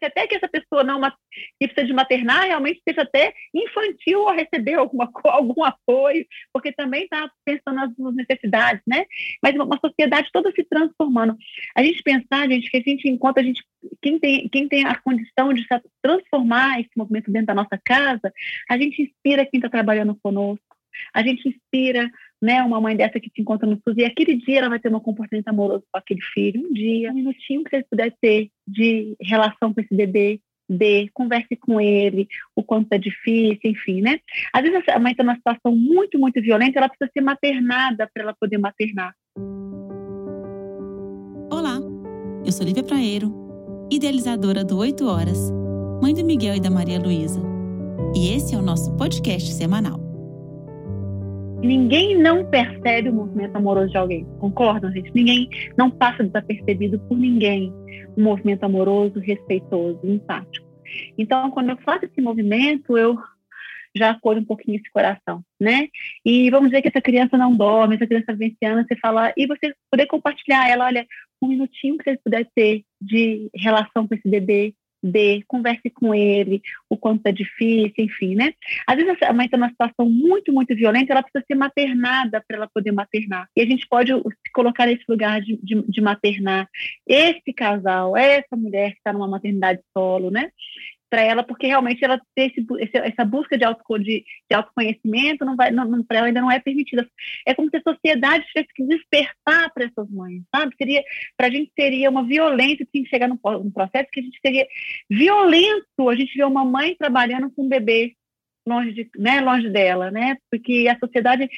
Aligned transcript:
ser 0.00 0.06
até 0.06 0.26
que 0.26 0.34
essa 0.34 0.48
pessoa 0.48 0.82
não 0.82 1.00
que 1.58 1.68
precisa 1.68 1.86
de 1.86 1.92
maternar 1.92 2.44
realmente 2.44 2.82
seja 2.86 3.02
até 3.02 3.32
infantil 3.54 4.28
a 4.28 4.34
receber 4.34 4.74
alguma, 4.74 5.10
algum 5.26 5.62
apoio, 5.64 6.26
porque 6.52 6.72
também 6.72 7.04
está 7.04 7.30
pensando 7.44 7.76
nas 7.76 8.14
necessidades, 8.14 8.82
né? 8.86 9.04
Mas 9.42 9.54
uma 9.54 9.78
sociedade 9.78 10.28
toda 10.32 10.50
se 10.52 10.64
transformando. 10.64 11.36
A 11.76 11.82
gente 11.82 12.02
pensar, 12.02 12.48
gente, 12.48 12.70
que 12.70 12.76
a 12.78 12.82
gente 12.82 13.08
encontra 13.08 13.42
a 13.42 13.46
gente 13.46 13.62
quem 14.02 14.18
tem, 14.18 14.48
quem 14.48 14.68
tem 14.68 14.84
a 14.84 14.94
condição 15.00 15.52
de 15.52 15.66
transformar 16.02 16.80
esse 16.80 16.90
movimento 16.96 17.30
dentro 17.30 17.46
da 17.46 17.54
nossa 17.54 17.80
casa, 17.84 18.32
a 18.68 18.76
gente 18.76 19.02
inspira 19.02 19.46
quem 19.46 19.58
está 19.58 19.68
trabalhando 19.68 20.14
conosco, 20.22 20.76
a 21.14 21.22
gente 21.22 21.48
inspira 21.48 22.10
né, 22.42 22.62
uma 22.62 22.80
mãe 22.80 22.96
dessa 22.96 23.20
que 23.20 23.30
se 23.34 23.42
encontra 23.42 23.68
no 23.68 23.78
SUS 23.86 23.96
e 23.98 24.04
aquele 24.04 24.36
dia 24.36 24.60
ela 24.60 24.68
vai 24.68 24.80
ter 24.80 24.92
um 24.94 25.00
comportamento 25.00 25.48
amoroso 25.48 25.84
com 25.92 25.98
aquele 25.98 26.22
filho, 26.32 26.66
um 26.66 26.72
dia, 26.72 27.10
um 27.10 27.14
minutinho 27.14 27.62
que 27.62 27.70
você 27.70 27.84
puder 27.88 28.14
ter 28.20 28.50
de 28.66 29.14
relação 29.20 29.74
com 29.74 29.80
esse 29.80 29.94
bebê, 29.94 30.40
dê, 30.68 31.08
converse 31.12 31.54
com 31.56 31.80
ele, 31.80 32.28
o 32.56 32.62
quanto 32.62 32.92
é 32.92 32.98
difícil, 32.98 33.58
enfim, 33.64 34.00
né? 34.00 34.20
Às 34.52 34.62
vezes 34.62 34.88
a 34.88 34.98
mãe 34.98 35.12
está 35.12 35.22
numa 35.24 35.36
situação 35.36 35.74
muito, 35.74 36.18
muito 36.18 36.40
violenta, 36.40 36.78
ela 36.78 36.88
precisa 36.88 37.10
ser 37.12 37.20
maternada 37.20 38.08
para 38.12 38.22
ela 38.22 38.34
poder 38.38 38.56
maternar. 38.56 39.14
Olá, 41.52 41.78
eu 42.44 42.52
sou 42.52 42.64
Lívia 42.64 42.84
Praeiro, 42.84 43.34
idealizadora 43.90 44.64
do 44.64 44.78
8 44.78 45.04
Horas, 45.04 45.50
mãe 46.00 46.14
do 46.14 46.24
Miguel 46.24 46.54
e 46.54 46.60
da 46.60 46.70
Maria 46.70 46.98
Luísa. 46.98 47.40
E 48.14 48.34
esse 48.34 48.54
é 48.54 48.58
o 48.58 48.62
nosso 48.62 48.96
podcast 48.96 49.52
semanal. 49.52 50.09
Ninguém 51.62 52.16
não 52.16 52.48
percebe 52.48 53.10
o 53.10 53.14
movimento 53.14 53.56
amoroso 53.56 53.90
de 53.90 53.98
alguém, 53.98 54.24
concordam, 54.38 54.90
gente? 54.92 55.12
Ninguém 55.14 55.48
não 55.76 55.90
passa 55.90 56.24
desapercebido 56.24 56.98
por 57.00 57.18
ninguém 57.18 57.72
um 58.16 58.22
movimento 58.22 58.64
amoroso, 58.64 59.20
respeitoso, 59.20 60.00
empático. 60.02 60.66
Então, 61.18 61.50
quando 61.50 61.70
eu 61.70 61.76
faço 61.78 62.06
esse 62.06 62.20
movimento, 62.20 62.96
eu 62.96 63.18
já 63.94 64.10
acolho 64.10 64.40
um 64.40 64.44
pouquinho 64.44 64.78
esse 64.78 64.90
coração, 64.90 65.42
né? 65.60 65.88
E 66.24 66.48
vamos 66.50 66.70
dizer 66.70 66.82
que 66.82 66.88
essa 66.88 67.00
criança 67.00 67.36
não 67.36 67.54
dorme, 67.54 67.96
essa 67.96 68.06
criança 68.06 68.34
venciana, 68.34 68.84
você 68.84 68.96
falar, 68.96 69.32
e 69.36 69.46
você 69.46 69.74
poder 69.90 70.06
compartilhar 70.06 70.68
ela, 70.68 70.86
olha, 70.86 71.06
um 71.42 71.48
minutinho 71.48 71.98
que 71.98 72.04
você 72.04 72.18
puder 72.22 72.48
ter 72.54 72.84
de 73.00 73.50
relação 73.54 74.06
com 74.06 74.14
esse 74.14 74.28
bebê, 74.28 74.74
dê, 75.02 75.42
converse 75.46 75.88
com 75.90 76.14
ele, 76.14 76.62
o 76.88 76.96
quanto 76.96 77.26
é 77.26 77.32
difícil, 77.32 77.92
enfim, 77.98 78.34
né? 78.34 78.52
Às 78.86 78.96
vezes 78.96 79.22
a 79.22 79.32
mãe 79.32 79.46
está 79.46 79.56
numa 79.56 79.70
situação 79.70 80.08
muito, 80.08 80.52
muito 80.52 80.74
violenta, 80.74 81.12
ela 81.12 81.22
precisa 81.22 81.44
ser 81.46 81.54
maternada 81.54 82.42
para 82.46 82.56
ela 82.56 82.68
poder 82.72 82.92
maternar. 82.92 83.48
E 83.56 83.62
a 83.62 83.66
gente 83.66 83.86
pode 83.88 84.12
se 84.12 84.52
colocar 84.52 84.86
nesse 84.86 85.04
lugar 85.08 85.40
de, 85.40 85.58
de, 85.62 85.82
de 85.82 86.00
maternar 86.00 86.68
esse 87.06 87.52
casal, 87.52 88.16
essa 88.16 88.56
mulher 88.56 88.92
que 88.92 88.98
está 88.98 89.12
numa 89.12 89.28
maternidade 89.28 89.80
solo, 89.96 90.30
né? 90.30 90.50
Para 91.10 91.22
ela, 91.22 91.42
porque 91.42 91.66
realmente 91.66 92.04
ela 92.04 92.20
ter 92.34 92.52
esse, 92.52 92.96
essa 92.98 93.24
busca 93.24 93.58
de, 93.58 93.64
auto, 93.64 93.82
de, 93.98 94.24
de 94.48 94.54
autoconhecimento 94.56 95.44
não 95.44 95.56
vai, 95.56 95.70
não, 95.72 96.04
para 96.04 96.18
ela 96.18 96.26
ainda 96.28 96.40
não 96.40 96.50
é 96.50 96.60
permitida. 96.60 97.06
É 97.46 97.52
como 97.52 97.68
se 97.68 97.76
a 97.76 97.82
sociedade 97.82 98.46
tivesse 98.46 98.72
que 98.72 98.84
despertar 98.84 99.72
para 99.74 99.84
essas 99.84 100.08
mães, 100.08 100.42
sabe? 100.54 100.74
Seria, 100.76 101.02
para 101.36 101.48
a 101.48 101.50
gente 101.50 101.72
seria 101.78 102.08
uma 102.08 102.24
violência 102.24 102.86
assim, 102.88 103.04
chegar 103.06 103.28
num, 103.28 103.38
num 103.44 103.70
processo 103.70 104.08
que 104.12 104.20
a 104.20 104.22
gente 104.22 104.38
seria 104.40 104.66
violento 105.10 106.08
a 106.08 106.14
gente 106.14 106.36
ver 106.36 106.44
uma 106.44 106.64
mãe 106.64 106.94
trabalhando 106.96 107.50
com 107.50 107.64
um 107.64 107.68
bebê 107.68 108.14
longe, 108.66 108.92
de, 108.92 109.10
né, 109.16 109.40
longe 109.40 109.68
dela, 109.68 110.10
né? 110.10 110.36
Porque 110.50 110.86
a 110.88 110.98
sociedade, 110.98 111.48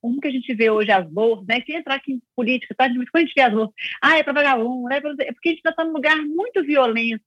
como 0.00 0.20
que 0.20 0.28
a 0.28 0.30
gente 0.30 0.54
vê 0.54 0.70
hoje 0.70 0.90
as 0.90 1.08
bolsas, 1.08 1.46
né? 1.46 1.60
Se 1.64 1.72
entrar 1.72 1.96
aqui 1.96 2.12
em 2.12 2.22
política, 2.36 2.74
tá? 2.76 2.88
Quando 2.88 3.00
a 3.14 3.20
gente 3.20 3.32
vê 3.34 3.42
as 3.42 3.52
bolsas, 3.52 3.74
ah, 4.02 4.18
é 4.18 4.22
para 4.22 4.32
vagabundo, 4.32 4.88
né? 4.88 4.96
É 4.98 5.32
porque 5.32 5.48
a 5.48 5.52
gente 5.52 5.62
está 5.64 5.84
num 5.84 5.92
lugar 5.92 6.16
muito 6.16 6.62
violento, 6.62 7.22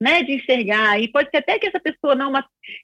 né, 0.00 0.22
de 0.22 0.34
enxergar. 0.34 1.00
E 1.00 1.08
pode 1.08 1.30
ser 1.30 1.38
até 1.38 1.58
que 1.58 1.66
essa 1.66 1.80
pessoa 1.80 2.14
não 2.14 2.32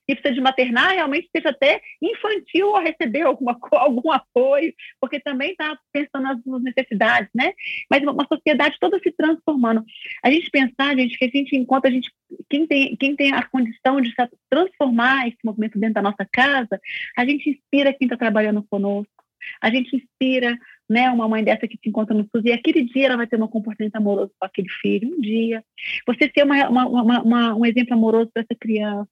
que 0.07 0.15
precisa 0.15 0.34
de 0.34 0.41
maternar 0.41 0.93
realmente 0.93 1.29
seja 1.34 1.51
até 1.51 1.81
infantil 2.03 2.75
a 2.75 2.81
receber 2.81 3.23
alguma, 3.23 3.57
algum 3.73 4.11
apoio, 4.11 4.75
porque 5.01 5.20
também 5.20 5.51
está 5.53 5.79
pensando 5.92 6.24
nas 6.24 6.63
necessidades, 6.63 7.29
né? 7.35 7.53
Mas 7.91 8.03
uma 8.03 8.27
sociedade 8.27 8.77
toda 8.80 8.98
se 8.98 9.13
transformando. 9.13 9.85
A 10.23 10.30
gente 10.30 10.51
pensar, 10.51 10.97
gente, 10.97 11.17
que 11.19 11.24
a 11.24 11.29
gente 11.29 11.57
encontra 11.57 11.91
a 11.91 11.92
gente 11.92 12.11
quem 12.48 12.67
tem, 12.67 12.97
quem 12.97 13.14
tem 13.14 13.33
a 13.33 13.42
condição 13.42 14.01
de 14.01 14.13
transformar 14.51 15.29
esse 15.29 15.39
movimento 15.45 15.79
dentro 15.79 15.95
da 15.95 16.03
nossa 16.03 16.27
casa, 16.30 16.80
a 17.17 17.24
gente 17.24 17.51
inspira 17.51 17.92
quem 17.92 18.07
está 18.07 18.17
trabalhando 18.17 18.63
conosco, 18.69 19.13
a 19.61 19.70
gente 19.70 19.95
inspira 19.95 20.58
né, 20.89 21.11
uma 21.11 21.28
mãe 21.28 21.42
dessa 21.42 21.67
que 21.67 21.78
se 21.83 21.89
encontra 21.89 22.14
no 22.14 22.24
SUS 22.24 22.45
e 22.45 22.52
aquele 22.52 22.84
dia 22.84 23.06
ela 23.06 23.17
vai 23.17 23.27
ter 23.27 23.40
um 23.40 23.48
comportamento 23.48 23.96
amoroso 23.96 24.33
com 24.39 24.46
aquele 24.46 24.68
filho, 24.68 25.14
um 25.17 25.20
dia. 25.20 25.64
Você 26.06 26.30
ser 26.33 26.45
uma, 26.45 26.68
uma, 26.68 27.22
uma, 27.22 27.55
um 27.55 27.64
exemplo 27.64 27.95
amoroso 27.95 28.30
para 28.33 28.42
essa 28.42 28.58
criança, 28.58 29.08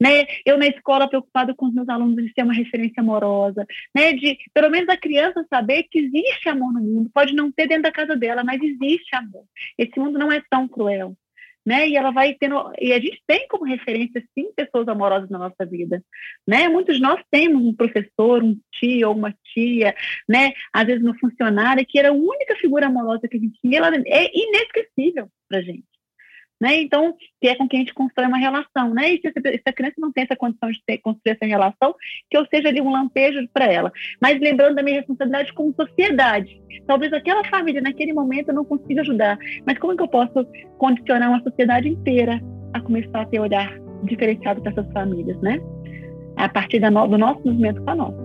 né? 0.00 0.26
Eu 0.44 0.58
na 0.58 0.66
escola 0.66 1.08
preocupada 1.08 1.54
com 1.54 1.66
os 1.66 1.74
meus 1.74 1.88
alunos 1.88 2.24
de 2.24 2.32
ser 2.32 2.42
uma 2.42 2.54
referência 2.54 3.00
amorosa, 3.00 3.66
né? 3.94 4.12
De 4.12 4.38
pelo 4.54 4.70
menos 4.70 4.88
a 4.88 4.96
criança 4.96 5.44
saber 5.50 5.84
que 5.84 5.98
existe 5.98 6.48
amor 6.48 6.72
no 6.72 6.80
mundo, 6.80 7.10
pode 7.12 7.34
não 7.34 7.50
ter 7.50 7.66
dentro 7.66 7.84
da 7.84 7.92
casa 7.92 8.16
dela, 8.16 8.44
mas 8.44 8.60
existe 8.62 9.14
amor. 9.14 9.44
Esse 9.76 9.98
mundo 9.98 10.18
não 10.18 10.30
é 10.30 10.42
tão 10.50 10.68
cruel 10.68 11.16
né? 11.68 11.86
E 11.86 11.96
ela 11.98 12.10
vai 12.10 12.32
tendo 12.32 12.72
e 12.80 12.94
a 12.94 12.98
gente 12.98 13.22
tem 13.26 13.46
como 13.46 13.66
referência 13.66 14.24
sim 14.34 14.50
pessoas 14.56 14.88
amorosas 14.88 15.28
na 15.28 15.38
nossa 15.38 15.66
vida, 15.66 16.02
né? 16.46 16.66
Muitos 16.66 16.96
de 16.96 17.02
nós 17.02 17.22
temos 17.30 17.62
um 17.62 17.74
professor, 17.74 18.42
um 18.42 18.58
tio 18.72 19.10
ou 19.10 19.14
uma 19.14 19.36
tia, 19.52 19.94
né? 20.26 20.52
Às 20.72 20.86
vezes 20.86 21.04
no 21.04 21.14
funcionário 21.18 21.84
que 21.86 21.98
era 21.98 22.08
a 22.08 22.12
única 22.12 22.56
figura 22.56 22.86
amorosa 22.86 23.28
que 23.28 23.36
a 23.36 23.40
gente 23.40 23.60
tinha, 23.60 23.80
ela 23.80 23.94
é 23.94 24.30
inesquecível 24.34 25.28
para 25.46 25.60
gente. 25.60 25.97
Né? 26.60 26.80
Então, 26.80 27.14
que 27.40 27.46
é 27.46 27.54
com 27.54 27.68
quem 27.68 27.80
a 27.80 27.82
gente 27.82 27.94
constrói 27.94 28.26
uma 28.26 28.36
relação, 28.36 28.92
né? 28.92 29.12
E 29.12 29.20
se, 29.20 29.30
se 29.32 29.62
a 29.64 29.72
criança 29.72 29.94
não 29.98 30.10
tem 30.10 30.24
essa 30.24 30.34
condição 30.34 30.70
de 30.70 30.82
ter, 30.84 30.98
construir 30.98 31.32
essa 31.32 31.46
relação, 31.46 31.94
que 32.28 32.36
eu 32.36 32.44
seja 32.46 32.68
ali 32.68 32.80
um 32.80 32.90
lampejo 32.90 33.46
para 33.52 33.66
ela. 33.66 33.92
Mas 34.20 34.40
lembrando 34.40 34.74
da 34.74 34.82
minha 34.82 34.96
responsabilidade 34.96 35.52
como 35.52 35.72
sociedade. 35.74 36.60
Talvez 36.86 37.12
aquela 37.12 37.44
família, 37.44 37.80
naquele 37.80 38.12
momento, 38.12 38.48
eu 38.48 38.54
não 38.54 38.64
consiga 38.64 39.02
ajudar. 39.02 39.38
Mas 39.64 39.78
como 39.78 39.92
é 39.92 39.96
que 39.96 40.02
eu 40.02 40.08
posso 40.08 40.46
condicionar 40.78 41.30
uma 41.30 41.42
sociedade 41.42 41.88
inteira 41.88 42.42
a 42.72 42.80
começar 42.80 43.20
a 43.20 43.26
ter 43.26 43.38
olhar 43.38 43.78
diferenciado 44.02 44.60
para 44.60 44.72
essas 44.72 44.92
famílias, 44.92 45.40
né? 45.40 45.60
A 46.36 46.48
partir 46.48 46.80
no, 46.80 47.06
do 47.06 47.18
nosso 47.18 47.40
movimento 47.44 47.80
com 47.82 47.90
a 47.90 47.94
nossa. 47.94 48.24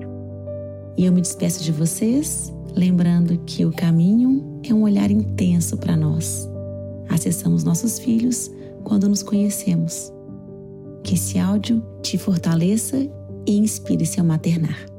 E 0.97 1.05
eu 1.05 1.13
me 1.13 1.21
despeço 1.21 1.63
de 1.63 1.71
vocês, 1.71 2.51
lembrando 2.75 3.37
que 3.45 3.63
o 3.63 3.71
caminho 3.71 4.59
é 4.67 4.73
um 4.73 4.83
olhar 4.83 5.11
intenso 5.11 5.79
para 5.79 5.95
nós 5.95 6.51
acessamos 7.13 7.63
nossos 7.63 7.99
filhos 7.99 8.51
quando 8.83 9.07
nos 9.07 9.23
conhecemos. 9.23 10.11
Que 11.03 11.15
esse 11.15 11.37
áudio 11.37 11.83
te 12.01 12.17
fortaleça 12.17 12.97
e 13.45 13.57
inspire 13.57 14.05
seu 14.05 14.23
maternar. 14.23 14.92